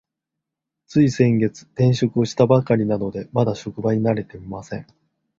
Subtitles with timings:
[0.87, 4.87] つい先月、転職をしたばかりなので、まだ職場に慣れていません。